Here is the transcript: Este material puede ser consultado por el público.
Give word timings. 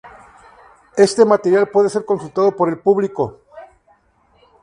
Este 0.97 1.25
material 1.25 1.67
puede 1.69 1.87
ser 1.91 2.05
consultado 2.05 2.55
por 2.55 2.69
el 2.69 2.79
público. 2.79 3.39